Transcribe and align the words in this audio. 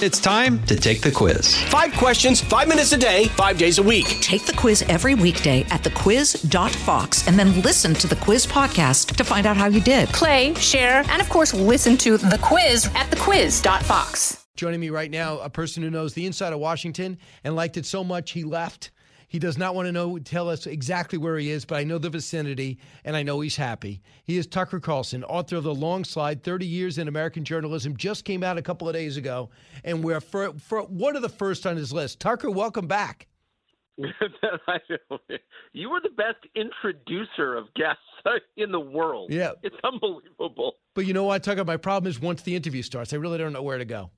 It's 0.00 0.20
time 0.20 0.62
to 0.66 0.76
take 0.76 1.00
the 1.00 1.10
quiz. 1.10 1.60
Five 1.64 1.92
questions, 1.94 2.40
five 2.40 2.68
minutes 2.68 2.92
a 2.92 2.96
day, 2.96 3.24
five 3.30 3.58
days 3.58 3.78
a 3.78 3.82
week. 3.82 4.06
Take 4.20 4.46
the 4.46 4.52
quiz 4.52 4.82
every 4.82 5.16
weekday 5.16 5.62
at 5.70 5.82
thequiz.fox 5.82 7.26
and 7.26 7.36
then 7.36 7.60
listen 7.62 7.94
to 7.94 8.06
the 8.06 8.14
quiz 8.14 8.46
podcast 8.46 9.16
to 9.16 9.24
find 9.24 9.44
out 9.44 9.56
how 9.56 9.66
you 9.66 9.80
did. 9.80 10.08
Play, 10.10 10.54
share, 10.54 11.02
and 11.08 11.20
of 11.20 11.28
course, 11.28 11.52
listen 11.52 11.96
to 11.96 12.16
the 12.16 12.38
quiz 12.40 12.86
at 12.94 13.10
thequiz.fox. 13.10 14.46
Joining 14.54 14.78
me 14.78 14.90
right 14.90 15.10
now, 15.10 15.40
a 15.40 15.50
person 15.50 15.82
who 15.82 15.90
knows 15.90 16.14
the 16.14 16.26
inside 16.26 16.52
of 16.52 16.60
Washington 16.60 17.18
and 17.42 17.56
liked 17.56 17.76
it 17.76 17.84
so 17.84 18.04
much 18.04 18.30
he 18.30 18.44
left. 18.44 18.92
He 19.28 19.38
does 19.38 19.58
not 19.58 19.74
want 19.74 19.86
to 19.86 19.92
know, 19.92 20.18
tell 20.18 20.48
us 20.48 20.66
exactly 20.66 21.18
where 21.18 21.36
he 21.36 21.50
is, 21.50 21.66
but 21.66 21.76
I 21.76 21.84
know 21.84 21.98
the 21.98 22.08
vicinity 22.08 22.78
and 23.04 23.14
I 23.14 23.22
know 23.22 23.40
he's 23.40 23.56
happy. 23.56 24.00
He 24.24 24.38
is 24.38 24.46
Tucker 24.46 24.80
Carlson, 24.80 25.22
author 25.24 25.56
of 25.56 25.64
The 25.64 25.74
Long 25.74 26.04
Slide 26.04 26.42
30 26.42 26.66
Years 26.66 26.96
in 26.96 27.08
American 27.08 27.44
Journalism, 27.44 27.94
just 27.94 28.24
came 28.24 28.42
out 28.42 28.56
a 28.56 28.62
couple 28.62 28.88
of 28.88 28.94
days 28.94 29.18
ago. 29.18 29.50
And 29.84 30.02
we're 30.02 30.20
for, 30.20 30.54
for 30.54 30.82
one 30.82 31.14
of 31.14 31.20
the 31.20 31.28
first 31.28 31.66
on 31.66 31.76
his 31.76 31.92
list. 31.92 32.20
Tucker, 32.20 32.50
welcome 32.50 32.86
back. 32.86 33.26
you 33.98 35.90
were 35.90 36.00
the 36.00 36.10
best 36.16 36.38
introducer 36.54 37.54
of 37.54 37.66
guests 37.74 38.00
in 38.56 38.72
the 38.72 38.80
world. 38.80 39.30
Yeah. 39.30 39.52
It's 39.62 39.76
unbelievable. 39.84 40.76
But 40.94 41.04
you 41.04 41.12
know 41.12 41.24
what, 41.24 41.42
Tucker? 41.42 41.64
My 41.64 41.76
problem 41.76 42.08
is 42.08 42.18
once 42.18 42.42
the 42.42 42.56
interview 42.56 42.82
starts, 42.82 43.12
I 43.12 43.16
really 43.16 43.36
don't 43.36 43.52
know 43.52 43.62
where 43.62 43.78
to 43.78 43.84
go. 43.84 44.10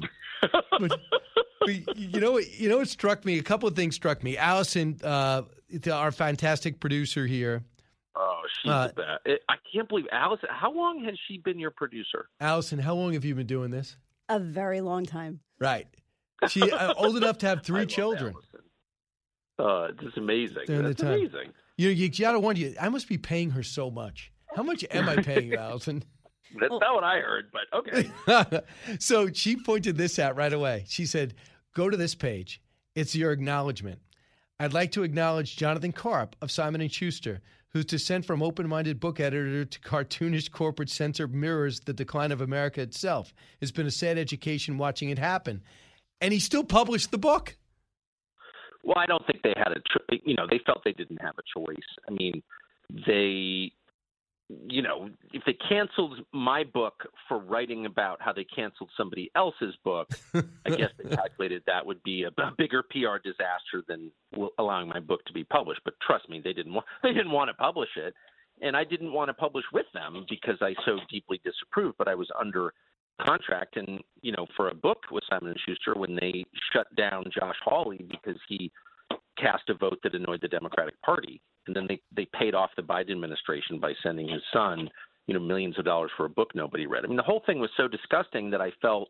but, 0.80 0.98
you 1.66 2.20
know, 2.20 2.38
you 2.38 2.68
know, 2.68 2.78
what 2.78 2.88
struck 2.88 3.24
me. 3.24 3.38
A 3.38 3.42
couple 3.42 3.68
of 3.68 3.76
things 3.76 3.94
struck 3.94 4.22
me. 4.22 4.36
Allison, 4.36 4.98
uh, 5.02 5.42
our 5.92 6.12
fantastic 6.12 6.80
producer 6.80 7.26
here. 7.26 7.64
Oh, 8.16 8.40
she's 8.62 8.70
uh, 8.70 8.88
the 8.88 8.94
best. 8.94 9.40
I 9.48 9.56
can't 9.72 9.88
believe 9.88 10.06
Allison. 10.10 10.48
How 10.50 10.72
long 10.72 11.04
has 11.04 11.18
she 11.28 11.38
been 11.38 11.58
your 11.58 11.70
producer? 11.70 12.28
Allison, 12.40 12.78
how 12.78 12.94
long 12.94 13.12
have 13.12 13.24
you 13.24 13.34
been 13.34 13.46
doing 13.46 13.70
this? 13.70 13.96
A 14.28 14.38
very 14.38 14.80
long 14.80 15.04
time. 15.04 15.40
Right. 15.60 15.86
She 16.48 16.70
uh, 16.70 16.94
old 16.96 17.16
enough 17.16 17.38
to 17.38 17.46
have 17.46 17.62
three 17.62 17.86
children. 17.86 18.34
Uh, 19.58 19.88
it's 20.02 20.16
amazing. 20.16 20.64
That's 20.68 21.02
amazing. 21.02 21.52
You 21.76 21.90
you 21.90 22.10
gotta 22.10 22.40
wonder. 22.40 22.72
I 22.80 22.88
must 22.88 23.08
be 23.08 23.18
paying 23.18 23.50
her 23.50 23.62
so 23.62 23.90
much. 23.90 24.32
How 24.54 24.62
much 24.62 24.84
am 24.90 25.08
I 25.08 25.16
paying 25.16 25.48
you, 25.48 25.56
Allison? 25.58 26.02
That's 26.58 26.70
not 26.70 26.94
what 26.94 27.04
I 27.04 27.18
heard, 27.18 27.50
but 27.52 27.62
okay. 27.78 28.62
so 28.98 29.30
she 29.32 29.56
pointed 29.56 29.96
this 29.96 30.18
out 30.18 30.36
right 30.36 30.52
away. 30.52 30.84
She 30.88 31.04
said, 31.04 31.34
Go 31.76 31.90
to 31.90 31.96
this 31.98 32.14
page. 32.14 32.62
It's 32.94 33.14
your 33.14 33.32
acknowledgement. 33.32 34.00
I'd 34.58 34.72
like 34.72 34.92
to 34.92 35.02
acknowledge 35.02 35.58
Jonathan 35.58 35.92
Karp 35.92 36.34
of 36.40 36.50
Simon 36.50 36.88
& 36.88 36.90
Schuster, 36.90 37.42
whose 37.68 37.84
descent 37.84 38.24
from 38.24 38.42
open-minded 38.42 38.98
book 38.98 39.20
editor 39.20 39.66
to 39.66 39.80
cartoonish 39.80 40.50
corporate 40.50 40.88
censor 40.88 41.28
mirrors 41.28 41.80
the 41.80 41.92
decline 41.92 42.32
of 42.32 42.40
America 42.40 42.80
itself. 42.80 43.34
It's 43.60 43.72
been 43.72 43.86
a 43.86 43.90
sad 43.90 44.16
education 44.16 44.78
watching 44.78 45.10
it 45.10 45.18
happen. 45.18 45.62
And 46.22 46.32
he 46.32 46.40
still 46.40 46.64
published 46.64 47.10
the 47.10 47.18
book. 47.18 47.58
Well, 48.82 48.96
I 48.96 49.04
don't 49.04 49.26
think 49.26 49.42
they 49.42 49.52
had 49.54 49.72
a, 49.72 50.16
you 50.24 50.34
know, 50.34 50.46
they 50.50 50.60
felt 50.64 50.78
they 50.82 50.92
didn't 50.92 51.20
have 51.20 51.34
a 51.38 51.42
choice. 51.58 51.76
I 52.08 52.12
mean, 52.12 52.42
they 53.06 53.70
you 54.48 54.80
know, 54.80 55.10
if 55.32 55.42
they 55.44 55.54
canceled 55.54 56.20
my 56.32 56.62
book 56.62 57.08
for 57.28 57.38
writing 57.38 57.86
about 57.86 58.22
how 58.22 58.32
they 58.32 58.44
canceled 58.44 58.90
somebody 58.96 59.30
else's 59.34 59.74
book, 59.84 60.08
I 60.34 60.70
guess 60.70 60.90
they 60.98 61.08
calculated 61.16 61.62
that 61.66 61.84
would 61.84 62.02
be 62.04 62.24
a, 62.24 62.28
a 62.28 62.52
bigger 62.56 62.84
PR 62.84 63.18
disaster 63.22 63.82
than 63.88 64.10
allowing 64.58 64.88
my 64.88 65.00
book 65.00 65.24
to 65.24 65.32
be 65.32 65.42
published. 65.42 65.80
But 65.84 65.94
trust 66.00 66.28
me, 66.28 66.40
they 66.42 66.52
didn't 66.52 66.74
want 66.74 66.86
they 67.02 67.12
didn't 67.12 67.32
want 67.32 67.48
to 67.48 67.54
publish 67.54 67.88
it, 67.96 68.14
and 68.62 68.76
I 68.76 68.84
didn't 68.84 69.12
want 69.12 69.28
to 69.30 69.34
publish 69.34 69.64
with 69.72 69.86
them 69.92 70.24
because 70.28 70.58
I 70.60 70.74
so 70.84 70.98
deeply 71.10 71.40
disapproved. 71.44 71.96
But 71.98 72.08
I 72.08 72.14
was 72.14 72.28
under 72.38 72.72
contract, 73.20 73.76
and 73.76 74.00
you 74.22 74.30
know, 74.30 74.46
for 74.56 74.68
a 74.68 74.74
book 74.74 74.98
with 75.10 75.24
Simon 75.28 75.50
and 75.50 75.60
Schuster, 75.66 75.94
when 75.98 76.14
they 76.14 76.44
shut 76.72 76.86
down 76.96 77.24
Josh 77.36 77.56
Hawley 77.64 78.06
because 78.08 78.40
he 78.48 78.70
cast 79.38 79.68
a 79.70 79.74
vote 79.74 79.98
that 80.02 80.14
annoyed 80.14 80.40
the 80.40 80.48
Democratic 80.48 81.00
Party, 81.02 81.40
and 81.66 81.74
then 81.74 81.86
they 81.88 82.00
they 82.14 82.26
paid 82.38 82.54
off 82.54 82.70
the 82.76 82.82
Biden 82.82 83.12
administration 83.12 83.78
by 83.80 83.92
sending 84.02 84.28
his 84.28 84.42
son, 84.52 84.88
you 85.26 85.34
know, 85.34 85.40
millions 85.40 85.78
of 85.78 85.84
dollars 85.84 86.10
for 86.16 86.26
a 86.26 86.30
book 86.30 86.50
nobody 86.54 86.86
read. 86.86 87.04
I 87.04 87.08
mean, 87.08 87.16
the 87.16 87.22
whole 87.22 87.42
thing 87.46 87.58
was 87.58 87.70
so 87.76 87.88
disgusting 87.88 88.50
that 88.50 88.60
I 88.60 88.72
felt 88.82 89.08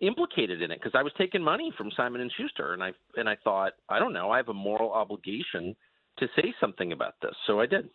implicated 0.00 0.62
in 0.62 0.70
it 0.70 0.80
because 0.80 0.98
I 0.98 1.02
was 1.02 1.12
taking 1.16 1.42
money 1.42 1.72
from 1.76 1.90
Simon 1.96 2.20
and 2.20 2.32
Schuster, 2.36 2.72
and 2.72 2.82
I 2.82 2.92
and 3.16 3.28
I 3.28 3.36
thought, 3.44 3.72
I 3.88 3.98
don't 3.98 4.12
know, 4.12 4.30
I 4.30 4.38
have 4.38 4.48
a 4.48 4.54
moral 4.54 4.92
obligation 4.92 5.74
to 6.18 6.28
say 6.36 6.54
something 6.60 6.92
about 6.92 7.14
this, 7.22 7.34
so 7.46 7.60
I 7.60 7.66
did. 7.66 7.88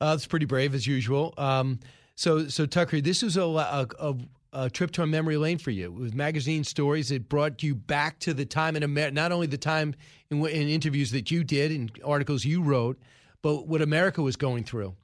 Uh, 0.00 0.10
that's 0.10 0.26
pretty 0.26 0.46
brave 0.46 0.74
as 0.74 0.86
usual. 0.86 1.32
Um, 1.38 1.80
so 2.14 2.48
so 2.48 2.66
Tucker, 2.66 3.00
this 3.00 3.22
was 3.22 3.36
a, 3.36 3.42
a, 3.42 3.86
a 3.98 4.14
a 4.52 4.70
trip 4.70 4.90
to 4.92 5.02
a 5.02 5.06
memory 5.06 5.36
lane 5.36 5.58
for 5.58 5.70
you. 5.70 5.90
with 5.90 6.14
magazine 6.14 6.64
stories. 6.64 7.10
It 7.10 7.28
brought 7.28 7.62
you 7.62 7.74
back 7.74 8.18
to 8.20 8.34
the 8.34 8.44
time 8.44 8.76
in 8.76 8.82
America, 8.82 9.14
not 9.14 9.32
only 9.32 9.46
the 9.46 9.58
time 9.58 9.94
in, 10.30 10.44
in 10.46 10.68
interviews 10.68 11.10
that 11.12 11.30
you 11.30 11.44
did 11.44 11.72
and 11.72 11.90
articles 12.04 12.44
you 12.44 12.62
wrote, 12.62 12.98
but 13.42 13.66
what 13.66 13.82
America 13.82 14.22
was 14.22 14.36
going 14.36 14.64
through. 14.64 14.94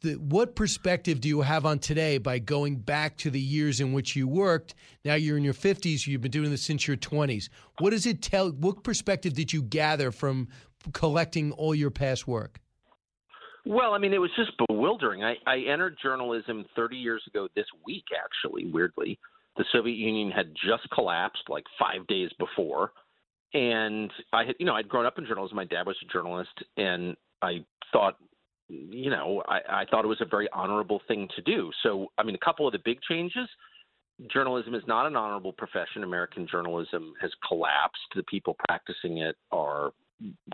The, 0.00 0.14
what 0.14 0.54
perspective 0.54 1.20
do 1.20 1.28
you 1.28 1.40
have 1.40 1.66
on 1.66 1.80
today 1.80 2.18
by 2.18 2.38
going 2.38 2.76
back 2.76 3.16
to 3.18 3.30
the 3.30 3.40
years 3.40 3.80
in 3.80 3.92
which 3.92 4.14
you 4.14 4.28
worked? 4.28 4.76
Now 5.04 5.14
you're 5.14 5.36
in 5.36 5.42
your 5.42 5.54
50s, 5.54 6.06
you've 6.06 6.20
been 6.20 6.30
doing 6.30 6.50
this 6.50 6.62
since 6.62 6.86
your 6.86 6.96
20s. 6.96 7.48
What 7.80 7.90
does 7.90 8.06
it 8.06 8.22
tell? 8.22 8.50
What 8.50 8.84
perspective 8.84 9.34
did 9.34 9.52
you 9.52 9.60
gather 9.60 10.12
from 10.12 10.48
collecting 10.92 11.50
all 11.52 11.74
your 11.74 11.90
past 11.90 12.28
work? 12.28 12.60
Well, 13.66 13.92
I 13.92 13.98
mean, 13.98 14.12
it 14.12 14.18
was 14.18 14.30
just 14.36 14.52
bewildering. 14.66 15.24
I, 15.24 15.36
I 15.46 15.58
entered 15.70 15.96
journalism 16.02 16.64
30 16.74 16.96
years 16.96 17.22
ago 17.26 17.48
this 17.54 17.66
week, 17.84 18.04
actually, 18.24 18.70
weirdly. 18.70 19.18
The 19.56 19.64
Soviet 19.72 19.96
Union 19.96 20.30
had 20.30 20.54
just 20.54 20.88
collapsed 20.92 21.42
like 21.48 21.64
five 21.78 22.06
days 22.06 22.30
before. 22.38 22.92
And 23.54 24.10
I 24.32 24.44
had, 24.44 24.54
you 24.58 24.66
know, 24.66 24.74
I'd 24.74 24.88
grown 24.88 25.06
up 25.06 25.18
in 25.18 25.26
journalism. 25.26 25.56
My 25.56 25.64
dad 25.64 25.86
was 25.86 25.96
a 26.02 26.12
journalist. 26.12 26.50
And 26.76 27.16
I 27.42 27.64
thought, 27.92 28.16
you 28.68 29.10
know, 29.10 29.42
I, 29.48 29.82
I 29.82 29.84
thought 29.90 30.04
it 30.04 30.08
was 30.08 30.20
a 30.20 30.26
very 30.26 30.48
honorable 30.52 31.00
thing 31.08 31.28
to 31.36 31.42
do. 31.42 31.70
So, 31.82 32.08
I 32.18 32.22
mean, 32.22 32.34
a 32.34 32.44
couple 32.44 32.66
of 32.66 32.72
the 32.72 32.80
big 32.84 32.98
changes 33.02 33.48
journalism 34.32 34.74
is 34.74 34.82
not 34.86 35.06
an 35.06 35.16
honorable 35.16 35.52
profession. 35.52 36.02
American 36.02 36.46
journalism 36.50 37.14
has 37.20 37.30
collapsed. 37.46 38.00
The 38.14 38.24
people 38.24 38.56
practicing 38.68 39.18
it 39.18 39.36
are 39.52 39.92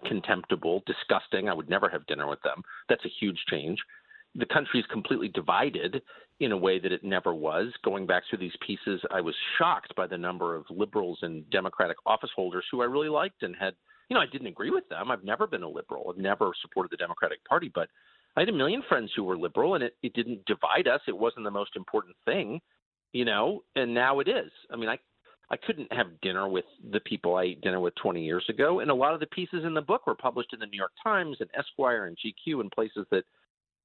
contemptible, 0.05 0.83
disgusting. 0.87 1.49
I 1.49 1.55
would 1.55 1.69
never 1.69 1.89
have 1.89 2.07
dinner 2.07 2.29
with 2.29 2.43
them. 2.43 2.63
That's 2.89 3.05
a 3.05 3.13
huge 3.21 3.39
change. 3.49 3.79
The 4.35 4.47
country 4.47 4.81
is 4.81 4.87
completely 4.91 5.29
divided 5.29 6.03
in 6.41 6.53
a 6.53 6.57
way 6.57 6.79
that 6.81 6.93
it 6.93 7.05
never 7.05 7.33
was. 7.35 7.73
Going 7.85 8.07
back 8.07 8.25
through 8.29 8.41
these 8.41 8.57
pieces, 8.67 9.01
I 9.11 9.21
was 9.21 9.35
shocked 9.59 9.95
by 9.97 10.07
the 10.07 10.19
number 10.19 10.57
of 10.57 10.65
liberals 10.71 11.19
and 11.23 11.49
Democratic 11.51 11.97
office 12.05 12.31
holders 12.35 12.65
who 12.71 12.83
I 12.83 12.87
really 12.87 13.09
liked 13.09 13.43
and 13.43 13.55
had, 13.59 13.75
you 14.09 14.15
know, 14.15 14.21
I 14.21 14.27
didn't 14.27 14.49
agree 14.49 14.71
with 14.71 14.89
them. 14.89 15.11
I've 15.11 15.25
never 15.25 15.47
been 15.47 15.63
a 15.63 15.69
liberal. 15.69 16.11
I've 16.11 16.21
never 16.21 16.51
supported 16.61 16.91
the 16.91 16.97
Democratic 16.97 17.45
Party, 17.45 17.71
but 17.73 17.89
I 18.37 18.41
had 18.41 18.49
a 18.49 18.53
million 18.53 18.83
friends 18.89 19.13
who 19.15 19.23
were 19.23 19.39
liberal 19.39 19.77
and 19.77 19.85
it, 19.85 19.97
it 20.03 20.15
didn't 20.15 20.45
divide 20.47 20.89
us. 20.89 21.01
It 21.07 21.17
wasn't 21.17 21.45
the 21.45 21.51
most 21.53 21.77
important 21.77 22.17
thing, 22.25 22.61
you 23.13 23.25
know, 23.25 23.63
and 23.77 23.95
now 23.95 24.19
it 24.19 24.27
is. 24.27 24.51
I 24.73 24.77
mean, 24.77 24.89
I 24.89 24.99
I 25.51 25.57
couldn't 25.57 25.93
have 25.93 26.21
dinner 26.23 26.49
with 26.49 26.65
the 26.91 27.01
people 27.01 27.37
I 27.37 27.45
ate 27.45 27.61
dinner 27.61 27.81
with 27.81 27.95
20 27.97 28.23
years 28.23 28.45
ago. 28.49 28.81
And 28.81 28.91
a 28.91 28.95
lot 28.95 29.15
of 29.15 29.21
the 29.21 29.27
pieces 29.27 29.65
in 29.65 29.75
the 29.75 29.83
book 29.83 30.07
were 30.07 30.15
published 30.15 30.53
in 30.53 30.61
the 30.61 30.67
New 30.67 30.79
York 30.79 30.93
Times 31.03 31.37
and 31.41 31.51
Esquire 31.57 32.07
and 32.07 32.17
GQ 32.17 32.61
and 32.61 32.71
places 32.71 33.07
that, 33.11 33.25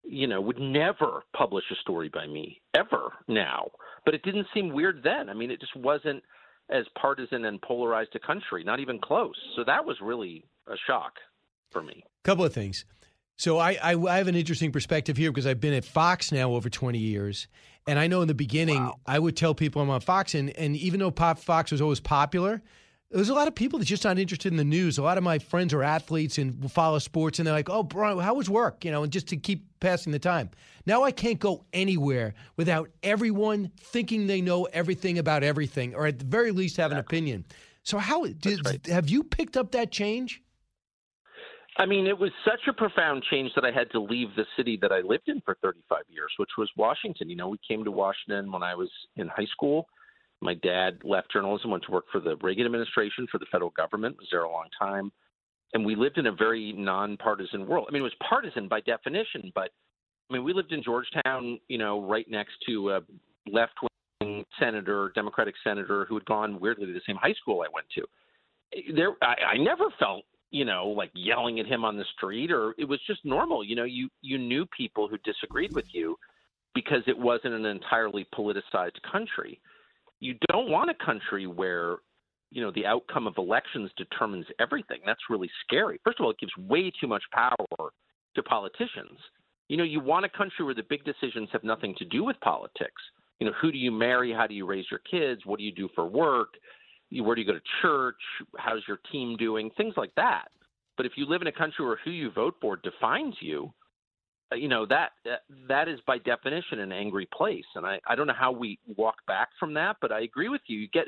you 0.04 0.28
know, 0.28 0.40
would 0.42 0.60
never 0.60 1.24
publish 1.36 1.66
a 1.72 1.76
story 1.82 2.10
by 2.10 2.26
me 2.28 2.62
ever 2.74 3.12
now. 3.28 3.70
But 4.06 4.14
it 4.14 4.24
didn't 4.24 4.48
seem 4.54 4.74
weird 4.74 5.02
then. 5.04 5.30
I 5.30 5.34
mean, 5.34 5.52
it 5.52 5.60
just 5.60 5.76
wasn't 5.76 6.24
as 6.70 6.86
partisan 7.00 7.46
and 7.46 7.62
polarized 7.62 8.16
a 8.16 8.20
country, 8.20 8.64
not 8.64 8.80
even 8.80 9.00
close. 9.00 9.36
So 9.56 9.64
that 9.66 9.84
was 9.84 9.98
really 10.02 10.46
a 10.68 10.76
shock 10.88 11.14
for 11.72 11.82
me. 11.82 12.04
Couple 12.24 12.46
of 12.46 12.54
things. 12.54 12.86
So 13.36 13.58
I, 13.58 13.78
I, 13.82 13.96
I 13.96 14.18
have 14.18 14.28
an 14.28 14.36
interesting 14.36 14.72
perspective 14.72 15.16
here 15.16 15.32
because 15.32 15.48
I've 15.48 15.62
been 15.62 15.74
at 15.74 15.86
Fox 15.86 16.32
now 16.32 16.52
over 16.52 16.70
20 16.70 16.98
years, 17.00 17.48
and 17.90 17.98
I 17.98 18.08
know 18.08 18.22
in 18.22 18.28
the 18.28 18.36
beginning 18.36 18.84
wow. 18.84 19.00
I 19.08 19.18
would 19.18 19.36
tell 19.36 19.56
people 19.56 19.82
I'm 19.82 19.90
on 19.90 20.02
Fox, 20.02 20.36
and 20.36 20.56
and 20.58 20.76
even 20.76 21.00
though 21.00 21.12
Pop 21.12 21.40
Fox 21.40 21.72
was 21.72 21.82
always 21.82 22.00
popular, 22.00 22.62
there's 23.10 23.30
a 23.30 23.34
lot 23.34 23.48
of 23.48 23.56
people 23.56 23.80
that's 23.80 23.90
just 23.90 24.04
not 24.04 24.20
interested 24.20 24.54
in 24.54 24.58
the 24.58 24.64
news. 24.64 25.00
A 25.00 25.04
lot 25.04 25.18
of 25.18 25.24
my 25.24 25.40
friends 25.40 25.74
are 25.74 25.82
athletes 25.82 26.38
and 26.38 26.72
follow 26.72 27.00
sports, 27.00 27.40
and 27.40 27.48
they're 27.48 27.54
like, 27.54 27.70
"Oh, 27.70 27.82
Brian, 27.82 28.20
how 28.20 28.36
was 28.36 28.48
work?" 28.50 28.86
You 28.86 28.92
know, 28.92 29.04
and 29.04 29.12
just 29.12 29.28
to 29.30 29.38
keep 29.38 29.66
passing 29.80 30.12
the 30.12 30.20
time. 30.20 30.52
Now 30.86 31.04
I 31.04 31.12
can't 31.12 31.40
go 31.40 31.66
anywhere 31.74 32.36
without 32.58 32.92
everyone 33.02 33.72
thinking 33.80 34.28
they 34.28 34.42
know 34.42 34.66
everything 34.66 35.18
about 35.18 35.44
everything, 35.44 35.96
or 35.96 36.06
at 36.06 36.20
the 36.20 36.26
very 36.26 36.52
least 36.52 36.78
have 36.78 36.92
an 36.92 36.98
opinion. 36.98 37.46
So 37.84 37.98
how 37.98 38.26
did, 38.26 38.66
right. 38.66 38.86
have 38.88 39.10
you 39.10 39.24
picked 39.24 39.58
up 39.58 39.72
that 39.72 39.92
change? 39.92 40.44
I 41.80 41.86
mean, 41.86 42.08
it 42.08 42.20
was 42.20 42.32
such 42.44 42.60
a 42.68 42.74
profound 42.74 43.24
change 43.32 43.52
that 43.56 43.64
I 43.64 43.72
had 43.72 43.90
to 43.92 44.02
leave 44.02 44.36
the 44.36 44.44
city 44.58 44.78
that 44.82 44.92
I 44.92 45.00
lived 45.00 45.30
in 45.30 45.40
for 45.46 45.56
35 45.62 46.04
years, 46.10 46.30
which 46.36 46.50
was 46.58 46.70
Washington. 46.76 47.30
You 47.30 47.38
know, 47.38 47.48
we 47.48 47.60
came 47.66 47.86
to 47.86 47.92
Washington 47.92 48.52
when 48.52 48.64
I 48.64 48.76
was 48.76 48.90
in 49.16 49.30
high 49.30 49.46
school. 49.46 49.88
My 50.42 50.56
dad 50.56 51.00
left 51.06 51.32
journalism, 51.32 51.72
went 51.72 51.86
to 51.86 51.92
work 51.92 52.04
for 52.12 52.20
the 52.20 52.36
Reagan 52.42 52.66
administration, 52.66 53.28
for 53.32 53.38
the 53.38 53.46
federal 53.50 53.70
government, 53.72 54.18
was 54.18 54.28
there 54.30 54.44
a 54.44 54.52
long 54.52 54.68
time. 54.78 55.10
And 55.74 55.86
we 55.86 55.96
lived 55.96 56.18
in 56.18 56.28
a 56.28 56.34
very 56.34 56.74
nonpartisan 56.74 57.66
world. 57.66 57.88
I 57.90 57.94
mean, 57.94 58.02
it 58.02 58.04
was 58.04 58.16
partisan 58.28 58.68
by 58.68 58.82
definition, 58.82 59.50
but 59.56 59.70
I 60.30 60.34
mean, 60.34 60.44
we 60.44 60.52
lived 60.52 60.74
in 60.74 60.84
Georgetown, 60.84 61.60
you 61.70 61.78
know, 61.78 62.02
right 62.02 62.30
next 62.30 62.54
to 62.68 62.92
a 62.92 63.02
left 63.50 63.74
wing 64.20 64.44
senator, 64.60 65.14
Democratic 65.16 65.56
senator, 65.64 66.06
who 66.10 66.16
had 66.16 66.26
gone 66.26 66.60
weirdly 66.60 66.88
to 66.88 66.94
the 66.94 67.02
same 67.08 67.16
high 67.16 67.34
school 67.34 67.62
I 67.62 67.68
went 67.74 67.88
to. 67.96 68.94
There, 68.94 69.14
I, 69.22 69.54
I 69.54 69.58
never 69.58 69.86
felt 69.98 70.26
you 70.52 70.66
know 70.66 70.88
like 70.88 71.12
yelling 71.14 71.60
at 71.60 71.66
him 71.66 71.86
on 71.86 71.98
the 71.98 72.06
street, 72.16 72.52
or 72.52 72.74
it 72.78 72.86
was 72.86 73.00
just 73.08 73.24
normal. 73.26 73.64
You 73.64 73.76
know, 73.76 73.84
you 73.84 74.10
you 74.22 74.38
knew 74.38 74.66
people 74.76 75.08
who 75.08 75.18
disagreed 75.20 75.74
with 75.74 75.86
you 75.92 76.16
because 76.76 77.02
it 77.08 77.18
wasn't 77.18 77.54
an 77.54 77.66
entirely 77.66 78.28
politicized 78.38 79.02
country. 79.12 79.60
You 80.20 80.36
don't 80.52 80.70
want 80.70 80.90
a 80.90 81.06
country 81.06 81.48
where 81.48 81.98
you 82.52 82.62
know 82.62 82.72
the 82.72 82.86
outcome 82.86 83.28
of 83.28 83.36
elections 83.38 83.92
determines 83.98 84.46
everything. 84.60 85.00
That's 85.06 85.20
really 85.30 85.50
scary. 85.66 86.00
First 86.04 86.20
of 86.20 86.26
all, 86.26 86.32
it 86.32 86.40
gives 86.40 86.56
way 86.58 86.92
too 87.00 87.08
much 87.08 87.24
power 87.32 87.92
to 88.36 88.44
politicians. 88.44 89.20
You 89.68 89.78
know, 89.78 89.84
you 89.84 90.00
want 90.00 90.26
a 90.26 90.30
country 90.30 90.66
where 90.66 90.74
the 90.74 90.84
big 90.90 91.04
decisions 91.06 91.50
have 91.52 91.64
nothing 91.64 91.94
to 92.00 92.06
do 92.06 92.24
with 92.24 92.40
politics. 92.42 93.02
You 93.40 93.48
know, 93.48 93.54
who 93.62 93.72
do 93.72 93.78
you 93.78 93.92
marry? 93.92 94.34
How 94.34 94.48
do 94.48 94.54
you 94.54 94.66
raise 94.66 94.86
your 94.90 95.00
kids? 95.10 95.42
What 95.46 95.60
do 95.60 95.64
you 95.64 95.72
do 95.72 95.90
for 95.96 96.06
work? 96.06 96.50
Where 97.12 97.36
do 97.36 97.42
you 97.42 97.48
go 97.48 97.54
to 97.54 97.62
church? 97.82 98.20
How's 98.58 98.82
your 98.88 99.00
team 99.12 99.36
doing? 99.38 99.72
Things 99.78 99.96
like 99.98 100.14
that. 100.16 100.50
But 100.98 101.06
if 101.06 101.14
you 101.16 101.26
live 101.26 101.42
in 101.42 101.48
a 101.48 101.52
country 101.52 101.86
where 101.86 102.00
who 102.04 102.12
you 102.12 102.30
vote 102.32 102.56
for 102.62 102.76
defines 102.76 103.36
you, 103.40 103.74
uh, 104.52 104.56
you 104.56 104.68
know 104.68 104.86
that 104.88 105.12
that 105.68 105.88
is 105.88 106.00
by 106.06 106.18
definition 106.18 106.80
an 106.80 106.92
angry 106.92 107.28
place. 107.34 107.66
And 107.76 107.86
I, 107.86 108.00
I 108.08 108.16
don't 108.16 108.28
know 108.28 108.34
how 108.38 108.52
we 108.52 108.80
walk 108.98 109.16
back 109.28 109.50
from 109.60 109.74
that 109.76 109.98
but 110.02 110.12
i 110.12 110.22
agree 110.22 110.50
with 110.50 110.62
you. 110.68 110.80
You 110.80 110.88
get 110.90 111.06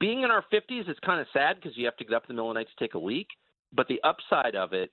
being 0.00 0.22
in 0.22 0.30
our 0.30 0.44
50s 0.52 0.90
is 0.90 0.96
kind 1.04 1.20
of 1.20 1.26
sad 1.32 1.56
because 1.56 1.76
you 1.76 1.84
have 1.86 1.96
to 1.96 2.04
get 2.04 2.14
up 2.14 2.24
in 2.24 2.28
the 2.28 2.34
middle 2.34 2.50
of 2.50 2.54
the 2.54 2.60
night 2.60 2.68
to 2.76 2.84
take 2.84 2.94
a 2.94 2.98
leak 2.98 3.28
but 3.72 3.88
the 3.88 4.00
upside 4.02 4.54
of 4.54 4.72
it 4.72 4.90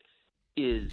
is 0.58 0.92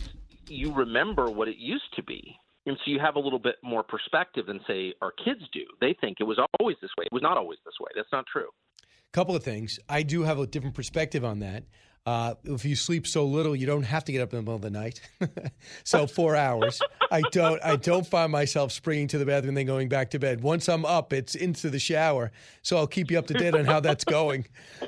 you 0.48 0.72
remember 0.72 1.30
what 1.30 1.48
it 1.48 1.56
used 1.56 1.94
to 1.96 2.02
be. 2.02 2.36
And 2.66 2.76
so 2.84 2.90
you 2.90 3.00
have 3.00 3.16
a 3.16 3.20
little 3.20 3.38
bit 3.38 3.56
more 3.62 3.82
perspective 3.82 4.46
than 4.46 4.60
say 4.66 4.94
our 5.02 5.12
kids 5.24 5.40
do. 5.52 5.64
They 5.80 5.96
think 6.00 6.18
it 6.20 6.24
was 6.24 6.38
always 6.60 6.76
this 6.80 6.90
way. 6.96 7.06
It 7.06 7.12
was 7.12 7.22
not 7.22 7.36
always 7.36 7.58
this 7.64 7.74
way. 7.80 7.90
That's 7.94 8.12
not 8.12 8.24
true 8.26 8.48
couple 9.12 9.36
of 9.36 9.42
things 9.42 9.78
i 9.88 10.02
do 10.02 10.22
have 10.22 10.38
a 10.38 10.46
different 10.46 10.74
perspective 10.74 11.24
on 11.24 11.38
that 11.40 11.64
uh, 12.04 12.34
if 12.44 12.64
you 12.64 12.74
sleep 12.74 13.06
so 13.06 13.24
little, 13.24 13.54
you 13.54 13.64
don't 13.64 13.84
have 13.84 14.04
to 14.04 14.10
get 14.10 14.20
up 14.20 14.32
in 14.32 14.38
the 14.38 14.42
middle 14.42 14.56
of 14.56 14.62
the 14.62 14.70
night. 14.70 15.00
so 15.84 16.06
four 16.06 16.34
hours. 16.34 16.80
I 17.12 17.20
don't. 17.30 17.62
I 17.62 17.76
don't 17.76 18.06
find 18.06 18.32
myself 18.32 18.72
springing 18.72 19.06
to 19.08 19.18
the 19.18 19.26
bathroom 19.26 19.50
and 19.50 19.56
then 19.56 19.66
going 19.66 19.88
back 19.88 20.10
to 20.10 20.18
bed. 20.18 20.40
Once 20.40 20.68
I'm 20.68 20.84
up, 20.84 21.12
it's 21.12 21.36
into 21.36 21.70
the 21.70 21.78
shower. 21.78 22.32
So 22.62 22.76
I'll 22.76 22.88
keep 22.88 23.10
you 23.10 23.18
up 23.18 23.28
to 23.28 23.34
date 23.34 23.54
on 23.54 23.66
how 23.66 23.78
that's 23.78 24.04
going. 24.04 24.46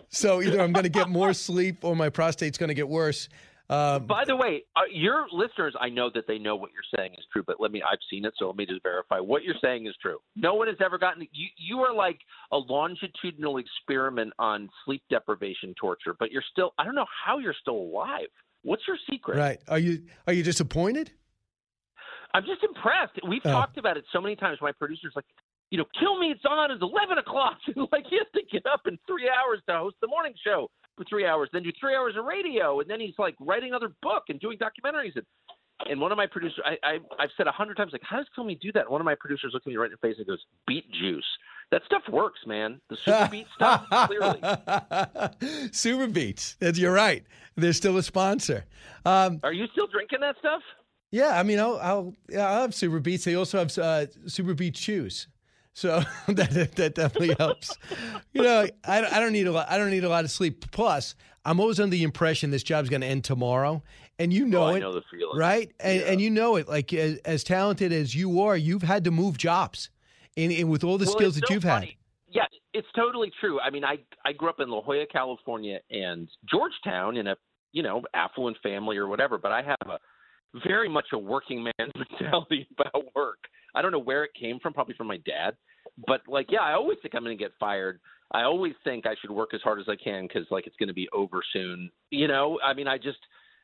So 0.08 0.42
either 0.42 0.60
I'm 0.60 0.72
going 0.72 0.84
to 0.84 0.88
get 0.88 1.08
more 1.08 1.32
sleep 1.32 1.84
or 1.84 1.94
my 1.94 2.08
prostate's 2.08 2.58
going 2.58 2.68
to 2.68 2.74
get 2.74 2.88
worse. 2.88 3.28
Um, 3.70 4.06
By 4.06 4.24
the 4.26 4.36
way, 4.36 4.64
uh, 4.76 4.82
your 4.92 5.26
listeners, 5.32 5.74
I 5.80 5.88
know 5.88 6.10
that 6.14 6.24
they 6.28 6.38
know 6.38 6.54
what 6.54 6.70
you're 6.72 6.98
saying 6.98 7.14
is 7.16 7.24
true, 7.32 7.42
but 7.46 7.56
let 7.60 7.72
me, 7.72 7.82
I've 7.82 7.98
seen 8.10 8.26
it, 8.26 8.34
so 8.38 8.46
let 8.46 8.56
me 8.56 8.66
just 8.66 8.82
verify. 8.82 9.20
What 9.20 9.42
you're 9.42 9.54
saying 9.62 9.86
is 9.86 9.94
true. 10.02 10.18
No 10.36 10.54
one 10.54 10.68
has 10.68 10.76
ever 10.84 10.98
gotten, 10.98 11.26
you, 11.32 11.48
you 11.56 11.78
are 11.78 11.94
like 11.94 12.18
a 12.52 12.58
longitudinal 12.58 13.56
experiment 13.56 14.34
on 14.38 14.68
sleep 14.84 15.02
deprivation 15.08 15.74
torture, 15.80 16.14
but 16.18 16.30
you're 16.30 16.44
still, 16.52 16.74
I 16.78 16.84
don't 16.84 16.94
know 16.94 17.06
how 17.24 17.38
you're 17.38 17.54
still 17.58 17.76
alive. 17.76 18.28
What's 18.62 18.82
your 18.86 18.98
secret? 19.10 19.38
Right. 19.38 19.58
Are 19.66 19.78
you, 19.78 20.02
are 20.26 20.34
you 20.34 20.42
disappointed? 20.42 21.10
I'm 22.34 22.44
just 22.44 22.62
impressed. 22.62 23.18
We've 23.26 23.40
oh. 23.46 23.50
talked 23.50 23.78
about 23.78 23.96
it 23.96 24.04
so 24.12 24.20
many 24.20 24.36
times. 24.36 24.58
My 24.60 24.72
producer's 24.72 25.12
like, 25.16 25.24
you 25.70 25.78
know, 25.78 25.86
kill 25.98 26.18
me. 26.18 26.26
It's 26.28 26.44
on. 26.44 26.70
It's 26.70 26.82
11 26.82 27.16
o'clock. 27.16 27.56
like, 27.92 28.04
he 28.10 28.18
has 28.18 28.26
to 28.34 28.42
get 28.52 28.66
up 28.66 28.82
in 28.86 28.98
three 29.06 29.30
hours 29.30 29.60
to 29.68 29.76
host 29.76 29.96
the 30.02 30.08
morning 30.08 30.34
show 30.44 30.68
for 30.96 31.04
three 31.04 31.26
hours, 31.26 31.48
then 31.52 31.62
do 31.62 31.72
three 31.78 31.94
hours 31.94 32.14
of 32.16 32.24
radio, 32.24 32.80
and 32.80 32.88
then 32.88 33.00
he's 33.00 33.14
like 33.18 33.34
writing 33.40 33.70
another 33.70 33.92
book 34.02 34.24
and 34.28 34.40
doing 34.40 34.58
documentaries. 34.58 35.14
And, 35.16 35.24
and 35.88 36.00
one 36.00 36.12
of 36.12 36.16
my 36.16 36.26
producers, 36.26 36.60
I, 36.64 36.76
I, 36.82 36.98
I've 37.18 37.30
said 37.36 37.46
a 37.46 37.52
hundred 37.52 37.76
times, 37.76 37.92
like, 37.92 38.02
how 38.04 38.18
does 38.18 38.26
Comey 38.36 38.60
do 38.60 38.72
that? 38.72 38.82
And 38.82 38.90
one 38.90 39.00
of 39.00 39.04
my 39.04 39.16
producers 39.18 39.50
looked 39.52 39.66
at 39.66 39.70
me 39.70 39.76
right 39.76 39.90
in 39.90 39.96
the 40.00 40.08
face 40.08 40.16
and 40.18 40.26
goes, 40.26 40.44
beet 40.66 40.90
juice. 40.92 41.24
That 41.70 41.82
stuff 41.86 42.02
works, 42.10 42.40
man. 42.46 42.80
The 42.90 42.96
super 42.96 43.28
beet 43.30 43.46
stuff, 43.54 43.86
clearly. 44.06 44.40
super 45.72 46.06
beets. 46.06 46.56
You're 46.60 46.92
right. 46.92 47.24
They're 47.56 47.72
still 47.72 47.96
a 47.96 48.02
sponsor. 48.02 48.64
Um, 49.04 49.40
Are 49.42 49.52
you 49.52 49.66
still 49.72 49.86
drinking 49.86 50.20
that 50.20 50.36
stuff? 50.38 50.62
Yeah, 51.10 51.38
I 51.38 51.42
mean, 51.42 51.58
I'll, 51.58 51.78
I'll, 51.80 52.14
yeah, 52.28 52.48
I'll 52.48 52.62
have 52.62 52.74
super 52.74 53.00
beets. 53.00 53.24
They 53.24 53.34
also 53.34 53.58
have 53.58 53.78
uh, 53.78 54.06
super 54.26 54.54
beet 54.54 54.76
shoes. 54.76 55.28
So 55.74 56.02
that 56.28 56.76
that 56.76 56.94
definitely 56.94 57.34
helps. 57.38 57.76
You 58.32 58.42
know, 58.42 58.66
I, 58.84 59.04
I 59.04 59.20
don't 59.20 59.32
need 59.32 59.46
a 59.46 59.52
lot. 59.52 59.70
I 59.70 59.76
don't 59.76 59.90
need 59.90 60.04
a 60.04 60.08
lot 60.08 60.24
of 60.24 60.30
sleep. 60.30 60.70
Plus, 60.70 61.14
I'm 61.44 61.60
always 61.60 61.78
under 61.78 61.94
the 61.94 62.04
impression 62.04 62.50
this 62.50 62.62
job's 62.62 62.88
going 62.88 63.02
to 63.02 63.06
end 63.06 63.24
tomorrow, 63.24 63.82
and 64.18 64.32
you 64.32 64.46
know 64.46 64.68
oh, 64.68 64.74
it, 64.74 64.80
know 64.80 65.02
right? 65.34 65.70
And, 65.80 66.00
yeah. 66.00 66.06
and 66.06 66.20
you 66.20 66.30
know 66.30 66.56
it. 66.56 66.68
Like 66.68 66.92
as, 66.94 67.18
as, 67.24 67.44
talented 67.44 67.92
as 67.92 68.14
you 68.14 68.40
are, 68.42 68.56
you've 68.56 68.82
had 68.82 69.04
to 69.04 69.10
move 69.10 69.36
jobs, 69.36 69.90
and, 70.36 70.52
and 70.52 70.70
with 70.70 70.84
all 70.84 70.96
the 70.96 71.06
well, 71.06 71.14
skills 71.14 71.34
that 71.34 71.48
so 71.48 71.54
you've 71.54 71.64
funny. 71.64 71.86
had. 71.86 71.94
Yeah, 72.36 72.46
it's 72.72 72.88
totally 72.94 73.32
true. 73.40 73.60
I 73.60 73.70
mean, 73.70 73.84
I 73.84 73.98
I 74.24 74.32
grew 74.32 74.48
up 74.48 74.60
in 74.60 74.70
La 74.70 74.80
Jolla, 74.80 75.06
California, 75.12 75.80
and 75.90 76.28
Georgetown 76.48 77.16
in 77.16 77.26
a 77.26 77.36
you 77.72 77.82
know 77.82 78.02
affluent 78.14 78.56
family 78.62 78.96
or 78.96 79.08
whatever, 79.08 79.38
but 79.38 79.50
I 79.50 79.62
have 79.62 79.88
a 79.90 79.98
very 80.66 80.88
much 80.88 81.06
a 81.12 81.18
working 81.18 81.64
man's 81.78 81.92
mentality 81.96 82.68
about 82.78 83.14
work. 83.16 83.38
I 83.74 83.82
don't 83.82 83.92
know 83.92 83.98
where 83.98 84.24
it 84.24 84.30
came 84.38 84.58
from, 84.60 84.72
probably 84.72 84.94
from 84.94 85.08
my 85.08 85.18
dad 85.18 85.56
but 86.06 86.22
like, 86.28 86.46
yeah, 86.50 86.60
I 86.60 86.72
always 86.72 86.98
think 87.02 87.14
I'm 87.14 87.22
going 87.22 87.36
to 87.36 87.42
get 87.42 87.52
fired. 87.58 88.00
I 88.32 88.42
always 88.42 88.72
think 88.82 89.06
I 89.06 89.14
should 89.20 89.30
work 89.30 89.54
as 89.54 89.60
hard 89.62 89.80
as 89.80 89.86
I 89.88 89.96
can 89.96 90.26
because 90.26 90.46
like 90.50 90.66
it's 90.66 90.76
going 90.76 90.88
to 90.88 90.94
be 90.94 91.08
over 91.12 91.40
soon. 91.52 91.90
You 92.10 92.28
know, 92.28 92.58
I 92.64 92.74
mean, 92.74 92.88
I 92.88 92.96
just 92.96 93.18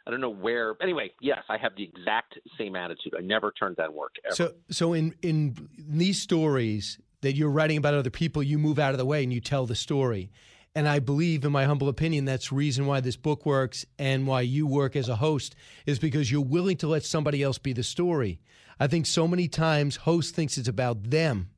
I 0.07 0.11
don't 0.11 0.21
know 0.21 0.31
where. 0.31 0.77
Anyway, 0.83 1.11
yes, 1.21 1.43
I 1.49 1.57
have 1.59 1.73
the 1.77 1.85
exact 1.85 2.39
same 2.57 2.77
attitude. 2.77 3.15
I 3.19 3.23
never 3.23 3.53
turned 3.53 3.77
down 3.77 3.95
work. 3.95 4.15
Ever. 4.25 4.35
So, 4.35 4.53
so 4.71 4.93
in 4.93 5.15
in 5.23 5.69
these 5.77 6.21
stories 6.21 6.99
that 7.23 7.35
you're 7.35 7.51
writing 7.51 7.79
about 7.79 7.95
other 7.95 8.11
people, 8.11 8.43
you 8.43 8.59
move 8.59 8.79
out 8.79 8.93
of 8.93 8.99
the 8.99 9.05
way 9.05 9.23
and 9.23 9.33
you 9.33 9.41
tell 9.41 9.67
the 9.67 9.75
story. 9.75 10.31
And 10.75 10.89
I 10.89 11.01
believe, 11.01 11.45
in 11.45 11.53
my 11.53 11.65
humble 11.65 11.89
opinion, 11.89 12.25
that's 12.25 12.51
the 12.51 12.55
reason 12.55 12.87
why 12.87 13.01
this 13.01 13.17
book 13.17 13.45
works 13.45 13.85
and 13.99 14.27
why 14.27 14.43
you 14.43 14.67
work 14.67 14.95
as 14.95 15.09
a 15.09 15.17
host 15.17 15.57
is 15.85 15.99
because 15.99 16.31
you're 16.31 16.41
willing 16.41 16.77
to 16.79 16.87
let 16.87 17.05
somebody 17.05 17.43
else 17.43 17.59
be 17.59 17.73
the 17.73 17.83
story. 17.83 18.41
I 18.79 18.87
think 18.87 19.07
so 19.07 19.27
many 19.27 19.49
times 19.49 19.97
host 19.97 20.35
thinks 20.35 20.57
it's 20.57 20.69
about 20.69 21.11
them 21.11 21.51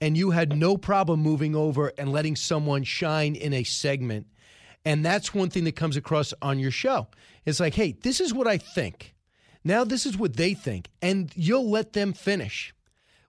and 0.00 0.16
you 0.16 0.30
had 0.30 0.56
no 0.56 0.76
problem 0.76 1.20
moving 1.20 1.54
over 1.56 1.92
and 1.98 2.12
letting 2.12 2.36
someone 2.36 2.84
shine 2.84 3.34
in 3.34 3.52
a 3.52 3.64
segment. 3.64 4.26
And 4.84 5.04
that's 5.04 5.34
one 5.34 5.50
thing 5.50 5.64
that 5.64 5.76
comes 5.76 5.96
across 5.96 6.32
on 6.40 6.58
your 6.58 6.70
show. 6.70 7.08
It's 7.44 7.60
like, 7.60 7.74
hey, 7.74 7.92
this 7.92 8.20
is 8.20 8.32
what 8.32 8.46
I 8.46 8.58
think. 8.58 9.14
Now 9.64 9.84
this 9.84 10.06
is 10.06 10.16
what 10.16 10.36
they 10.36 10.54
think. 10.54 10.88
And 11.02 11.32
you'll 11.34 11.68
let 11.68 11.92
them 11.92 12.12
finish. 12.12 12.72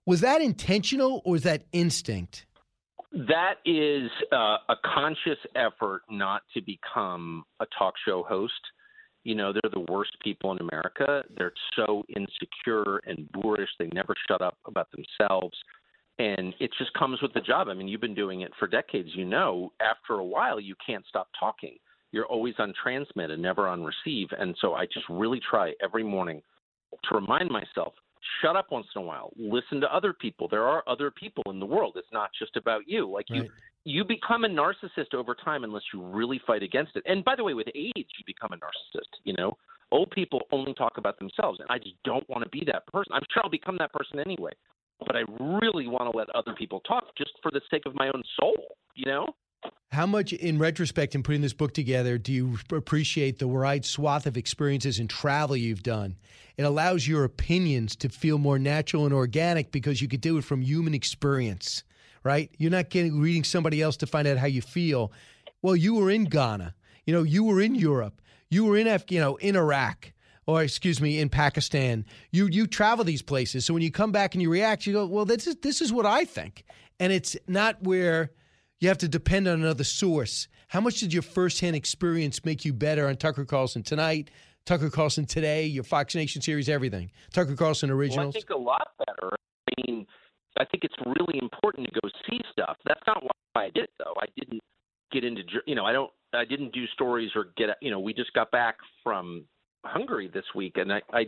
Was 0.05 0.21
that 0.21 0.41
intentional 0.41 1.21
or 1.25 1.33
was 1.33 1.43
that 1.43 1.63
instinct? 1.71 2.45
That 3.11 3.55
is 3.65 4.09
uh, 4.31 4.57
a 4.69 4.75
conscious 4.85 5.39
effort 5.55 6.01
not 6.09 6.43
to 6.53 6.61
become 6.61 7.43
a 7.59 7.65
talk 7.77 7.95
show 8.05 8.23
host. 8.23 8.53
You 9.23 9.35
know, 9.35 9.51
they're 9.51 9.71
the 9.71 9.91
worst 9.91 10.11
people 10.23 10.51
in 10.51 10.59
America. 10.59 11.23
They're 11.35 11.53
so 11.75 12.03
insecure 12.15 13.01
and 13.05 13.29
boorish. 13.31 13.69
They 13.79 13.89
never 13.93 14.13
shut 14.27 14.41
up 14.41 14.57
about 14.65 14.87
themselves 14.91 15.57
and 16.19 16.53
it 16.59 16.69
just 16.77 16.93
comes 16.93 17.21
with 17.21 17.33
the 17.33 17.41
job. 17.41 17.69
I 17.69 17.73
mean, 17.73 17.87
you've 17.87 18.01
been 18.01 18.13
doing 18.13 18.41
it 18.41 18.51
for 18.59 18.67
decades. 18.67 19.09
You 19.13 19.25
know, 19.25 19.71
after 19.79 20.15
a 20.15 20.23
while, 20.23 20.59
you 20.59 20.75
can't 20.85 21.05
stop 21.07 21.29
talking. 21.39 21.77
You're 22.11 22.25
always 22.25 22.55
on 22.59 22.73
transmit 22.81 23.31
and 23.31 23.41
never 23.41 23.67
on 23.67 23.83
receive. 23.83 24.27
And 24.37 24.55
so 24.59 24.73
I 24.73 24.85
just 24.85 25.05
really 25.09 25.39
try 25.49 25.73
every 25.81 26.03
morning 26.03 26.41
to 27.05 27.15
remind 27.15 27.49
myself 27.49 27.93
shut 28.41 28.55
up 28.55 28.67
once 28.71 28.87
in 28.95 29.01
a 29.01 29.05
while 29.05 29.31
listen 29.37 29.81
to 29.81 29.93
other 29.93 30.13
people. 30.13 30.47
There 30.47 30.67
are 30.67 30.83
other 30.87 31.11
people 31.11 31.43
in 31.47 31.59
the 31.59 31.65
world. 31.65 31.93
It's 31.95 32.11
not 32.11 32.29
just 32.37 32.55
about 32.55 32.87
you. 32.87 33.09
Like 33.09 33.27
right. 33.29 33.43
you 33.43 33.49
you 33.85 34.03
become 34.03 34.43
a 34.43 34.49
narcissist 34.49 35.13
over 35.13 35.35
time 35.35 35.63
unless 35.63 35.83
you 35.93 36.03
really 36.03 36.41
fight 36.45 36.63
against 36.63 36.95
it. 36.95 37.03
And 37.05 37.23
by 37.23 37.35
the 37.35 37.43
way 37.43 37.53
with 37.53 37.67
age 37.75 37.93
you 37.95 38.23
become 38.25 38.51
a 38.53 38.57
narcissist 38.57 39.11
you 39.23 39.33
know? 39.33 39.57
Old 39.91 40.11
people 40.11 40.41
only 40.51 40.75
talk 40.75 40.97
about 40.97 41.17
themselves 41.17 41.59
and 41.59 41.67
i 41.69 41.77
just 41.77 41.95
don't 42.03 42.27
want 42.29 42.43
to 42.43 42.49
be 42.49 42.63
that 42.67 42.85
person. 42.87 43.11
I'm 43.13 43.23
sure 43.33 43.43
i'll 43.43 43.49
become 43.49 43.77
that 43.79 43.91
person 43.91 44.19
anyway 44.19 44.51
but 45.05 45.15
I 45.15 45.23
really 45.39 45.87
want 45.87 46.11
to 46.11 46.17
let 46.17 46.29
other 46.35 46.53
people 46.53 46.81
talk 46.81 47.15
just 47.17 47.31
for 47.41 47.51
the 47.51 47.61
sake 47.71 47.85
of 47.85 47.95
my 47.95 48.07
own 48.07 48.21
soul, 48.39 48.75
you 48.95 49.05
know? 49.05 49.27
How 49.91 50.05
much, 50.05 50.33
in 50.33 50.59
retrospect, 50.59 51.15
in 51.15 51.23
putting 51.23 51.41
this 51.41 51.53
book 51.53 51.73
together, 51.73 52.19
do 52.19 52.31
you 52.31 52.59
appreciate 52.71 53.39
the 53.39 53.47
wide 53.47 53.85
swath 53.85 54.27
of 54.27 54.37
experiences 54.37 54.99
and 54.99 55.09
travel 55.09 55.55
you've 55.55 55.81
done? 55.81 56.15
It 56.57 56.63
allows 56.63 57.07
your 57.07 57.23
opinions 57.23 57.95
to 57.97 58.09
feel 58.09 58.37
more 58.37 58.59
natural 58.59 59.05
and 59.05 59.13
organic 59.13 59.71
because 59.71 59.99
you 59.99 60.07
could 60.07 60.21
do 60.21 60.37
it 60.37 60.43
from 60.43 60.61
human 60.61 60.93
experience, 60.93 61.83
right? 62.23 62.51
You're 62.59 62.69
not 62.69 62.91
getting 62.91 63.19
reading 63.19 63.43
somebody 63.43 63.81
else 63.81 63.97
to 63.97 64.05
find 64.05 64.27
out 64.27 64.37
how 64.37 64.45
you 64.45 64.61
feel. 64.61 65.11
Well, 65.63 65.75
you 65.75 65.95
were 65.95 66.11
in 66.11 66.25
Ghana, 66.25 66.75
you 67.07 67.13
know, 67.13 67.23
you 67.23 67.43
were 67.43 67.59
in 67.59 67.73
Europe, 67.73 68.21
you 68.51 68.65
were 68.65 68.77
in, 68.77 68.85
Af- 68.85 69.09
you 69.11 69.19
know, 69.19 69.37
in 69.37 69.55
Iraq 69.55 70.13
or 70.45 70.61
excuse 70.61 71.01
me, 71.01 71.19
in 71.19 71.29
Pakistan. 71.29 72.05
You 72.31 72.47
you 72.47 72.67
travel 72.67 73.05
these 73.05 73.21
places, 73.23 73.65
so 73.65 73.73
when 73.73 73.83
you 73.83 73.91
come 73.91 74.11
back 74.11 74.35
and 74.35 74.41
you 74.41 74.51
react, 74.51 74.85
you 74.85 74.93
go, 74.93 75.07
well, 75.07 75.25
this 75.25 75.47
is 75.47 75.55
this 75.57 75.81
is 75.81 75.91
what 75.91 76.05
I 76.05 76.25
think, 76.25 76.63
and 76.99 77.11
it's 77.11 77.35
not 77.47 77.81
where 77.83 78.31
you 78.79 78.87
have 78.87 78.97
to 78.99 79.07
depend 79.07 79.47
on 79.47 79.61
another 79.61 79.83
source. 79.83 80.47
How 80.69 80.81
much 80.81 80.99
did 80.99 81.13
your 81.13 81.21
firsthand 81.21 81.75
experience 81.75 82.45
make 82.45 82.63
you 82.63 82.73
better 82.73 83.07
on 83.07 83.17
Tucker 83.17 83.45
Carlson 83.45 83.83
tonight? 83.83 84.29
Tucker 84.65 84.89
Carlson 84.89 85.25
today, 85.25 85.65
your 85.65 85.83
Fox 85.83 86.15
Nation 86.15 86.41
series, 86.41 86.69
everything. 86.69 87.11
Tucker 87.33 87.55
Carlson 87.55 87.89
originals. 87.89 88.35
Well, 88.35 88.43
I 88.43 88.47
think 88.47 88.49
a 88.49 88.57
lot 88.57 88.87
better. 88.99 89.31
I 89.33 89.81
mean, 89.87 90.05
I 90.59 90.65
think 90.65 90.83
it's 90.83 90.95
really 91.05 91.39
important 91.41 91.87
to 91.87 91.99
go 92.01 92.09
see 92.29 92.39
stuff. 92.51 92.77
That's 92.85 93.01
not 93.07 93.23
why 93.23 93.63
I 93.63 93.69
did 93.73 93.85
it 93.85 93.91
though. 93.97 94.13
I 94.21 94.25
didn't 94.37 94.61
get 95.11 95.23
into 95.23 95.41
you 95.65 95.75
know 95.75 95.85
I 95.85 95.91
don't 95.91 96.11
I 96.33 96.45
didn't 96.45 96.73
do 96.73 96.85
stories 96.93 97.31
or 97.35 97.47
get 97.57 97.69
you 97.81 97.89
know 97.89 97.99
we 97.99 98.13
just 98.13 98.33
got 98.33 98.51
back 98.51 98.75
from 99.03 99.45
Hungary 99.83 100.29
this 100.31 100.45
week 100.53 100.73
and 100.75 100.93
I 100.93 101.01
I 101.11 101.25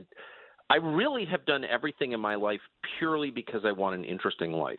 I 0.70 0.75
really 0.75 1.25
have 1.25 1.46
done 1.46 1.63
everything 1.65 2.12
in 2.12 2.20
my 2.20 2.36
life 2.36 2.62
purely 3.00 3.31
because 3.31 3.62
I 3.65 3.72
want 3.72 3.96
an 3.96 4.05
interesting 4.05 4.53
life. 4.53 4.77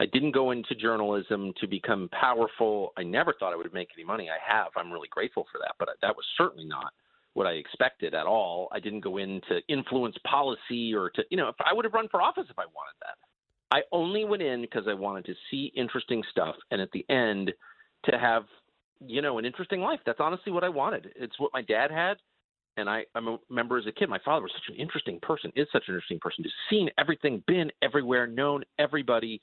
I 0.00 0.06
didn't 0.06 0.32
go 0.32 0.50
into 0.50 0.74
journalism 0.74 1.52
to 1.60 1.66
become 1.66 2.08
powerful. 2.18 2.92
I 2.96 3.02
never 3.02 3.34
thought 3.38 3.52
I 3.52 3.56
would 3.56 3.72
make 3.74 3.90
any 3.94 4.04
money. 4.04 4.28
I 4.30 4.38
have. 4.52 4.68
I'm 4.74 4.90
really 4.90 5.08
grateful 5.08 5.46
for 5.52 5.58
that, 5.58 5.74
but 5.78 5.90
that 6.00 6.16
was 6.16 6.24
certainly 6.38 6.64
not 6.64 6.94
what 7.34 7.46
I 7.46 7.52
expected 7.52 8.14
at 8.14 8.26
all. 8.26 8.68
I 8.72 8.80
didn't 8.80 9.00
go 9.00 9.18
in 9.18 9.42
to 9.48 9.60
influence 9.68 10.16
policy 10.28 10.94
or 10.94 11.10
to, 11.10 11.22
you 11.30 11.36
know, 11.36 11.48
if 11.48 11.56
I 11.60 11.74
would 11.74 11.84
have 11.84 11.92
run 11.92 12.08
for 12.08 12.22
office 12.22 12.46
if 12.48 12.58
I 12.58 12.64
wanted 12.64 12.96
that. 13.00 13.18
I 13.70 13.82
only 13.92 14.24
went 14.24 14.42
in 14.42 14.62
because 14.62 14.84
I 14.88 14.94
wanted 14.94 15.26
to 15.26 15.34
see 15.50 15.70
interesting 15.76 16.22
stuff 16.30 16.56
and 16.70 16.80
at 16.80 16.90
the 16.92 17.04
end 17.10 17.52
to 18.06 18.18
have, 18.18 18.44
you 19.06 19.20
know, 19.20 19.38
an 19.38 19.44
interesting 19.44 19.80
life. 19.80 20.00
That's 20.06 20.18
honestly 20.18 20.50
what 20.50 20.64
I 20.64 20.70
wanted. 20.70 21.12
It's 21.14 21.38
what 21.38 21.52
my 21.52 21.62
dad 21.62 21.90
had. 21.90 22.16
And 22.78 22.88
I, 22.88 23.04
I 23.14 23.20
remember 23.50 23.76
as 23.76 23.86
a 23.86 23.92
kid, 23.92 24.08
my 24.08 24.18
father 24.24 24.42
was 24.42 24.52
such 24.54 24.74
an 24.74 24.80
interesting 24.80 25.20
person, 25.20 25.52
is 25.54 25.68
such 25.72 25.84
an 25.88 25.94
interesting 25.94 26.20
person, 26.20 26.42
just 26.42 26.54
seen 26.70 26.88
everything, 26.98 27.42
been 27.46 27.70
everywhere, 27.82 28.26
known 28.26 28.64
everybody, 28.78 29.40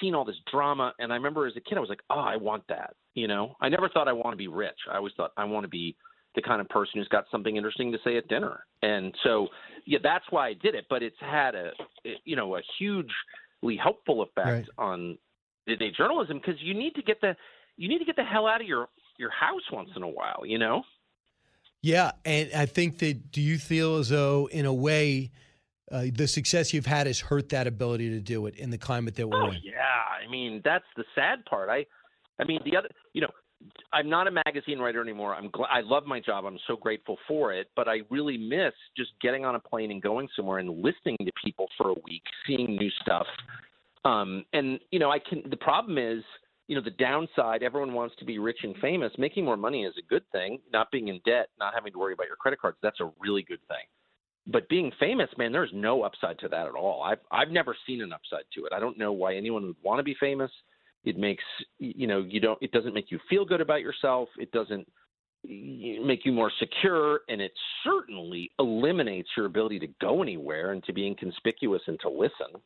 seen 0.00 0.14
all 0.14 0.24
this 0.24 0.36
drama. 0.50 0.92
And 0.98 1.12
I 1.12 1.16
remember 1.16 1.46
as 1.46 1.56
a 1.56 1.60
kid, 1.60 1.76
I 1.76 1.80
was 1.80 1.88
like, 1.88 2.02
oh, 2.10 2.20
I 2.20 2.36
want 2.36 2.64
that. 2.68 2.94
You 3.14 3.28
know, 3.28 3.56
I 3.60 3.68
never 3.68 3.88
thought 3.88 4.08
I 4.08 4.12
want 4.12 4.32
to 4.32 4.36
be 4.36 4.48
rich. 4.48 4.78
I 4.90 4.96
always 4.96 5.12
thought 5.16 5.32
I 5.36 5.44
want 5.44 5.64
to 5.64 5.68
be 5.68 5.96
the 6.34 6.42
kind 6.42 6.60
of 6.60 6.68
person 6.68 6.92
who's 6.94 7.08
got 7.08 7.24
something 7.30 7.56
interesting 7.56 7.92
to 7.92 7.98
say 8.04 8.16
at 8.16 8.26
dinner. 8.28 8.64
And 8.82 9.14
so, 9.22 9.48
yeah, 9.86 9.98
that's 10.02 10.24
why 10.30 10.48
I 10.48 10.54
did 10.54 10.74
it. 10.74 10.86
But 10.90 11.02
it's 11.02 11.16
had 11.20 11.54
a, 11.54 11.70
you 12.24 12.34
know, 12.36 12.56
a 12.56 12.60
hugely 12.78 13.76
helpful 13.80 14.22
effect 14.22 14.46
right. 14.46 14.66
on 14.78 15.16
the 15.66 15.76
day 15.76 15.92
journalism 15.96 16.38
because 16.38 16.60
you 16.60 16.74
need 16.74 16.94
to 16.96 17.02
get 17.02 17.20
the, 17.20 17.36
you 17.76 17.88
need 17.88 17.98
to 17.98 18.04
get 18.04 18.16
the 18.16 18.24
hell 18.24 18.46
out 18.46 18.60
of 18.60 18.66
your 18.66 18.88
your 19.16 19.30
house 19.30 19.62
once 19.72 19.90
in 19.94 20.02
a 20.02 20.08
while. 20.08 20.42
You 20.44 20.58
know. 20.58 20.82
Yeah, 21.82 22.12
and 22.24 22.50
I 22.54 22.66
think 22.66 22.98
that. 22.98 23.30
Do 23.30 23.40
you 23.40 23.58
feel 23.58 23.96
as 23.96 24.08
though, 24.08 24.48
in 24.50 24.66
a 24.66 24.74
way, 24.74 25.30
uh, 25.90 26.04
the 26.12 26.26
success 26.26 26.72
you've 26.72 26.86
had 26.86 27.06
has 27.06 27.20
hurt 27.20 27.50
that 27.50 27.66
ability 27.66 28.10
to 28.10 28.20
do 28.20 28.46
it 28.46 28.56
in 28.56 28.70
the 28.70 28.78
climate 28.78 29.14
that 29.16 29.28
we're 29.28 29.42
oh, 29.42 29.50
in? 29.50 29.60
Yeah, 29.62 29.80
I 29.82 30.30
mean 30.30 30.62
that's 30.64 30.84
the 30.96 31.04
sad 31.14 31.44
part. 31.44 31.68
I, 31.68 31.84
I 32.40 32.44
mean 32.44 32.60
the 32.64 32.76
other, 32.76 32.88
you 33.12 33.20
know, 33.20 33.30
I'm 33.92 34.08
not 34.08 34.26
a 34.26 34.30
magazine 34.30 34.78
writer 34.78 35.00
anymore. 35.00 35.34
I'm 35.34 35.50
glad. 35.50 35.68
I 35.70 35.80
love 35.80 36.06
my 36.06 36.20
job. 36.20 36.44
I'm 36.44 36.58
so 36.66 36.76
grateful 36.76 37.18
for 37.26 37.52
it. 37.52 37.68
But 37.76 37.88
I 37.88 38.00
really 38.10 38.36
miss 38.36 38.72
just 38.96 39.10
getting 39.20 39.44
on 39.44 39.54
a 39.54 39.60
plane 39.60 39.90
and 39.90 40.02
going 40.02 40.28
somewhere 40.36 40.58
and 40.58 40.68
listening 40.82 41.16
to 41.20 41.30
people 41.44 41.68
for 41.78 41.90
a 41.90 41.94
week, 42.04 42.22
seeing 42.46 42.76
new 42.76 42.90
stuff. 43.02 43.26
Um, 44.04 44.44
and 44.52 44.78
you 44.90 44.98
know, 44.98 45.10
I 45.10 45.18
can. 45.18 45.42
The 45.48 45.56
problem 45.56 45.98
is, 45.98 46.22
you 46.66 46.76
know, 46.76 46.82
the 46.82 46.90
downside. 46.90 47.62
Everyone 47.62 47.94
wants 47.94 48.14
to 48.18 48.24
be 48.24 48.38
rich 48.38 48.58
and 48.62 48.76
famous. 48.78 49.12
Making 49.18 49.44
more 49.44 49.56
money 49.56 49.84
is 49.84 49.94
a 49.98 50.06
good 50.06 50.24
thing. 50.32 50.58
Not 50.72 50.90
being 50.90 51.08
in 51.08 51.20
debt, 51.24 51.48
not 51.58 51.74
having 51.74 51.92
to 51.92 51.98
worry 51.98 52.12
about 52.12 52.26
your 52.26 52.36
credit 52.36 52.60
cards. 52.60 52.78
That's 52.82 53.00
a 53.00 53.10
really 53.20 53.42
good 53.42 53.60
thing. 53.68 53.86
But 54.46 54.68
being 54.68 54.92
famous, 55.00 55.30
man, 55.38 55.52
there's 55.52 55.70
no 55.72 56.02
upside 56.02 56.38
to 56.40 56.48
that 56.48 56.66
at 56.66 56.74
all. 56.74 57.02
I've 57.02 57.18
I've 57.30 57.50
never 57.50 57.74
seen 57.86 58.02
an 58.02 58.12
upside 58.12 58.44
to 58.54 58.66
it. 58.66 58.72
I 58.72 58.80
don't 58.80 58.98
know 58.98 59.12
why 59.12 59.36
anyone 59.36 59.64
would 59.66 59.76
want 59.82 59.98
to 59.98 60.02
be 60.02 60.16
famous. 60.20 60.50
It 61.04 61.16
makes 61.18 61.44
you 61.78 62.06
know 62.06 62.20
you 62.20 62.40
don't. 62.40 62.58
It 62.62 62.72
doesn't 62.72 62.94
make 62.94 63.10
you 63.10 63.18
feel 63.30 63.44
good 63.44 63.60
about 63.60 63.80
yourself. 63.80 64.28
It 64.38 64.52
doesn't 64.52 64.86
make 65.46 66.24
you 66.24 66.32
more 66.32 66.50
secure, 66.58 67.20
and 67.28 67.40
it 67.40 67.52
certainly 67.84 68.50
eliminates 68.58 69.28
your 69.36 69.46
ability 69.46 69.78
to 69.80 69.88
go 70.00 70.22
anywhere 70.22 70.72
and 70.72 70.82
to 70.84 70.92
be 70.92 71.06
inconspicuous 71.06 71.82
and 71.86 71.98
to 72.00 72.08
listen. 72.08 72.60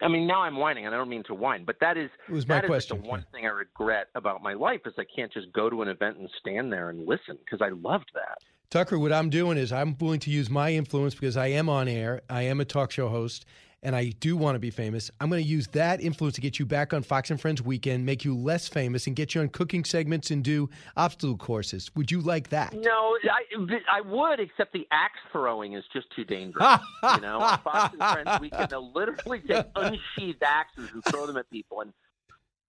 I 0.00 0.08
mean, 0.08 0.26
now 0.26 0.42
I'm 0.42 0.56
whining, 0.56 0.86
and 0.86 0.94
I 0.94 0.98
don't 0.98 1.08
mean 1.08 1.24
to 1.24 1.34
whine, 1.34 1.64
but 1.64 1.76
that 1.80 1.96
is 1.96 2.10
was 2.28 2.46
my 2.46 2.60
that 2.60 2.66
question. 2.66 2.98
Is 2.98 3.02
the 3.02 3.08
one 3.08 3.24
thing 3.32 3.46
I 3.46 3.50
regret 3.50 4.08
about 4.14 4.42
my 4.42 4.54
life 4.54 4.80
is 4.86 4.94
I 4.96 5.04
can't 5.14 5.32
just 5.32 5.52
go 5.52 5.68
to 5.68 5.82
an 5.82 5.88
event 5.88 6.18
and 6.18 6.28
stand 6.38 6.72
there 6.72 6.90
and 6.90 7.06
listen 7.06 7.36
because 7.44 7.60
I 7.60 7.70
loved 7.70 8.10
that. 8.14 8.38
Tucker, 8.70 8.98
what 8.98 9.14
I'm 9.14 9.30
doing 9.30 9.56
is 9.56 9.72
I'm 9.72 9.96
willing 9.98 10.20
to 10.20 10.30
use 10.30 10.50
my 10.50 10.74
influence 10.74 11.14
because 11.14 11.38
I 11.38 11.46
am 11.46 11.70
on 11.70 11.88
air. 11.88 12.20
I 12.28 12.42
am 12.42 12.60
a 12.60 12.66
talk 12.66 12.90
show 12.90 13.08
host, 13.08 13.46
and 13.82 13.96
I 13.96 14.10
do 14.20 14.36
want 14.36 14.56
to 14.56 14.58
be 14.58 14.68
famous, 14.68 15.10
I'm 15.22 15.30
going 15.30 15.42
to 15.42 15.48
use 15.48 15.68
that 15.68 16.02
influence 16.02 16.34
to 16.34 16.42
get 16.42 16.58
you 16.58 16.66
back 16.66 16.92
on 16.92 17.02
Fox 17.02 17.30
and 17.30 17.40
Friends 17.40 17.62
weekend, 17.62 18.04
make 18.04 18.26
you 18.26 18.36
less 18.36 18.68
famous, 18.68 19.06
and 19.06 19.16
get 19.16 19.34
you 19.34 19.40
on 19.40 19.48
cooking 19.48 19.86
segments 19.86 20.30
and 20.30 20.44
do 20.44 20.68
obstacle 20.98 21.38
courses. 21.38 21.90
Would 21.96 22.10
you 22.10 22.20
like 22.20 22.50
that? 22.50 22.74
No, 22.74 23.16
I, 23.24 23.80
I 23.90 24.02
would, 24.02 24.38
except 24.38 24.74
the 24.74 24.86
axe 24.90 25.18
throwing 25.32 25.72
is 25.72 25.84
just 25.90 26.14
too 26.14 26.26
dangerous. 26.26 26.80
you 27.14 27.22
know, 27.22 27.40
on 27.40 27.58
Fox 27.60 27.94
and 27.98 28.02
Friends 28.02 28.38
weekend, 28.42 28.68
they'll 28.68 28.92
literally 28.92 29.40
take 29.40 29.64
unsheathed 29.76 30.42
axes 30.42 30.90
and 30.92 31.02
throw 31.06 31.26
them 31.26 31.38
at 31.38 31.48
people, 31.50 31.80
and 31.80 31.94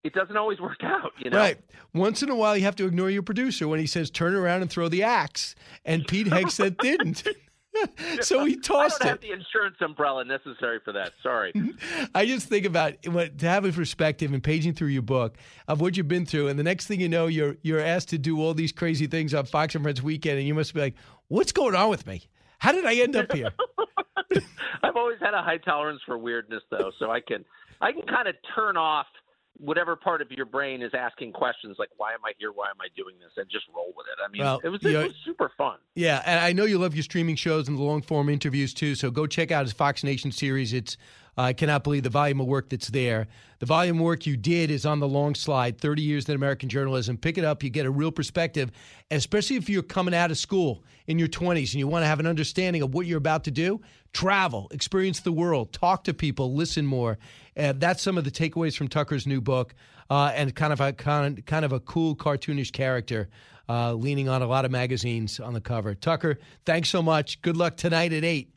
it 0.08 0.14
doesn't 0.14 0.38
always 0.38 0.60
work 0.60 0.84
out, 0.84 1.12
you 1.20 1.30
know. 1.30 1.38
Right. 1.38 1.60
Once 1.94 2.24
in 2.24 2.30
a 2.30 2.36
while, 2.36 2.56
you 2.56 2.64
have 2.64 2.78
to 2.78 2.86
ignore 2.86 3.10
your 3.10 3.24
producer 3.24 3.68
when 3.68 3.80
he 3.80 3.86
says, 3.86 4.10
"Turn 4.10 4.34
around 4.34 4.62
and 4.62 4.72
throw 4.72 4.88
the 4.88 5.04
axe, 5.04 5.54
and 5.84 6.08
Pete 6.08 6.28
Hegseth 6.28 6.78
didn't. 6.82 7.24
so 8.22 8.46
he 8.46 8.56
tossed 8.56 9.02
I 9.02 9.06
don't 9.06 9.08
it. 9.08 9.10
have 9.10 9.22
the 9.22 9.32
insurance 9.32 9.76
umbrella 9.82 10.24
necessary 10.24 10.80
for 10.84 10.94
that. 10.94 11.12
Sorry. 11.22 11.54
I 12.16 12.26
just 12.26 12.48
think 12.48 12.66
about 12.66 12.94
what, 13.06 13.38
to 13.40 13.48
have 13.48 13.66
a 13.66 13.72
perspective 13.72 14.34
and 14.34 14.42
paging 14.42 14.74
through 14.74 14.88
your 14.88 15.02
book 15.02 15.38
of 15.68 15.82
what 15.82 15.98
you've 15.98 16.08
been 16.08 16.26
through, 16.26 16.48
and 16.48 16.58
the 16.58 16.64
next 16.64 16.88
thing 16.88 17.02
you 17.02 17.10
know, 17.10 17.28
you're 17.28 17.58
you're 17.62 17.82
asked 17.82 18.10
to 18.10 18.18
do 18.18 18.42
all 18.42 18.54
these 18.54 18.72
crazy 18.72 19.08
things 19.08 19.34
on 19.34 19.46
Fox 19.46 19.76
and 19.76 19.84
Friends 19.84 20.02
weekend, 20.02 20.40
and 20.40 20.48
you 20.48 20.54
must 20.54 20.74
be 20.74 20.80
like, 20.80 20.96
"What's 21.28 21.52
going 21.52 21.76
on 21.76 21.90
with 21.90 22.08
me? 22.08 22.24
How 22.60 22.72
did 22.72 22.86
I 22.86 22.96
end 22.96 23.16
up 23.18 23.32
here?" 23.34 23.52
I've 24.84 24.96
always 24.96 25.20
had 25.20 25.34
a 25.34 25.42
high 25.42 25.58
tolerance 25.58 26.02
for 26.06 26.18
weirdness, 26.18 26.64
though, 26.72 26.92
so 26.98 27.12
I 27.12 27.20
can 27.20 27.44
I 27.82 27.92
can 27.92 28.04
kind 28.04 28.28
of 28.28 28.36
turn 28.56 28.78
off 28.78 29.08
whatever 29.60 29.96
part 29.96 30.22
of 30.22 30.32
your 30.32 30.46
brain 30.46 30.82
is 30.82 30.92
asking 30.94 31.34
questions 31.34 31.78
like 31.80 31.90
why 31.98 32.14
am 32.14 32.20
i 32.26 32.34
here? 32.38 32.52
Why 32.52 32.70
am 32.70 32.78
i 32.82 32.88
doing 32.96 33.16
this? 33.20 33.32
And 33.38 33.50
just 33.50 33.66
roll 33.76 33.94
with 33.96 34.06
it. 34.08 34.20
I 34.24 34.32
mean 34.32 34.42
well, 34.42 34.60
it, 34.64 34.70
was, 34.70 34.84
it 34.84 34.96
was 34.96 35.14
super 35.26 35.52
fun. 35.58 35.78
Yeah 35.96 36.22
and 36.26 36.40
i 36.40 36.54
know 36.54 36.66
you 36.66 36.78
love 36.78 36.96
your 36.96 37.04
streaming 37.04 37.36
shows 37.36 37.68
and 37.68 37.78
the 37.78 37.84
long 37.84 38.02
form 38.02 38.30
interviews 38.30 38.74
too 38.74 38.96
so 38.96 39.12
go 39.12 39.28
check 39.28 39.52
out 39.52 39.66
his 39.66 39.74
fox 39.74 40.04
nation 40.04 40.32
series. 40.32 40.74
It's 40.74 40.98
I 41.38 41.54
cannot 41.54 41.84
believe 41.84 42.04
the 42.04 42.10
volume 42.10 42.42
of 42.42 42.48
work 42.48 42.70
that's 42.70 42.88
there. 42.88 43.28
The 43.60 43.68
volume 43.68 43.98
of 43.98 44.04
work 44.04 44.26
you 44.26 44.38
did 44.38 44.72
is 44.72 44.86
on 44.86 45.00
the 45.00 45.08
long 45.08 45.36
slide 45.36 45.80
30 45.80 46.02
years 46.02 46.28
in 46.28 46.36
American 46.36 46.68
journalism. 46.68 47.18
Pick 47.18 47.38
it 47.38 47.46
up, 47.46 47.64
you 47.64 47.70
get 47.70 47.86
a 47.86 47.92
real 47.92 48.12
perspective, 48.12 48.72
especially 49.12 49.56
if 49.56 49.70
you're 49.70 49.84
coming 49.84 50.16
out 50.16 50.32
of 50.32 50.38
school 50.38 50.84
in 51.06 51.20
your 51.20 51.28
20s 51.28 51.72
and 51.72 51.76
you 51.76 51.88
want 51.88 52.04
to 52.04 52.08
have 52.08 52.20
an 52.20 52.26
understanding 52.26 52.82
of 52.82 52.94
what 52.94 53.06
you're 53.06 53.20
about 53.20 53.44
to 53.44 53.52
do. 53.52 53.80
Travel, 54.14 54.68
experience 54.72 55.20
the 55.20 55.32
world, 55.32 55.74
talk 55.74 56.04
to 56.06 56.14
people, 56.14 56.54
listen 56.54 56.86
more. 56.86 57.20
Uh, 57.56 57.74
that's 57.76 58.02
some 58.02 58.18
of 58.18 58.24
the 58.24 58.32
takeaways 58.32 58.76
from 58.76 58.88
Tucker's 58.88 59.28
new 59.28 59.42
book, 59.42 59.76
uh, 60.10 60.32
and 60.34 60.56
kind 60.56 60.74
of 60.74 60.82
a 60.82 60.94
kind, 60.94 61.46
kind 61.46 61.66
of 61.66 61.72
a 61.72 61.80
cool 61.82 62.16
cartoonish 62.16 62.72
character, 62.72 63.30
uh, 63.70 63.94
leaning 63.94 64.28
on 64.28 64.42
a 64.42 64.48
lot 64.48 64.66
of 64.66 64.72
magazines 64.72 65.40
on 65.40 65.54
the 65.54 65.62
cover. 65.62 65.94
Tucker, 65.94 66.40
thanks 66.66 66.90
so 66.90 67.04
much. 67.04 67.42
Good 67.42 67.58
luck 67.58 67.78
tonight 67.78 68.14
at 68.14 68.24
eight. 68.24 68.52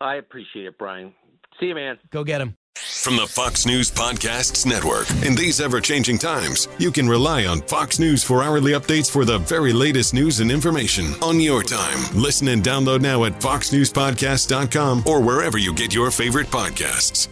I 0.00 0.16
appreciate 0.16 0.66
it, 0.66 0.78
Brian. 0.78 1.12
See 1.60 1.66
you, 1.66 1.74
man. 1.74 1.98
Go 2.10 2.24
get 2.24 2.40
him. 2.40 2.56
From 3.02 3.16
the 3.16 3.26
Fox 3.26 3.66
News 3.66 3.90
Podcasts 3.90 4.64
Network. 4.64 5.10
In 5.26 5.34
these 5.34 5.60
ever 5.60 5.80
changing 5.80 6.18
times, 6.18 6.68
you 6.78 6.90
can 6.90 7.08
rely 7.08 7.46
on 7.46 7.60
Fox 7.62 7.98
News 7.98 8.24
for 8.24 8.42
hourly 8.42 8.72
updates 8.72 9.10
for 9.10 9.24
the 9.24 9.38
very 9.38 9.72
latest 9.72 10.14
news 10.14 10.40
and 10.40 10.50
information 10.50 11.12
on 11.22 11.38
your 11.40 11.62
time. 11.62 11.98
Listen 12.14 12.48
and 12.48 12.62
download 12.62 13.00
now 13.00 13.24
at 13.24 13.32
foxnewspodcast.com 13.40 15.04
or 15.06 15.20
wherever 15.20 15.58
you 15.58 15.74
get 15.74 15.94
your 15.94 16.10
favorite 16.10 16.46
podcasts. 16.46 17.28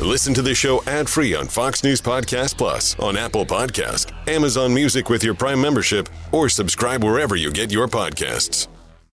Listen 0.00 0.32
to 0.34 0.42
the 0.42 0.54
show 0.54 0.82
ad 0.86 1.08
free 1.08 1.34
on 1.34 1.46
Fox 1.46 1.84
News 1.84 2.00
Podcast 2.00 2.56
Plus, 2.56 2.98
on 2.98 3.16
Apple 3.18 3.44
Podcast, 3.44 4.12
Amazon 4.28 4.72
Music 4.72 5.10
with 5.10 5.22
your 5.22 5.34
Prime 5.34 5.60
membership, 5.60 6.08
or 6.32 6.48
subscribe 6.48 7.04
wherever 7.04 7.36
you 7.36 7.52
get 7.52 7.70
your 7.70 7.86
podcasts. 7.86 8.66